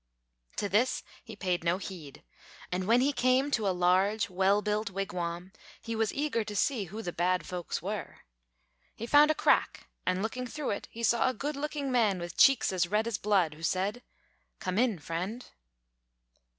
[0.55, 2.23] To this he paid no heed;
[2.71, 6.85] and when he came to a large, well built wigwam, he was eager to see
[6.85, 8.21] who the bad folks were.
[8.95, 12.35] He found a crack, and looking through it, he saw a good looking man, with
[12.35, 14.01] cheeks as red as blood, who said:
[14.59, 15.45] "Come in, friend."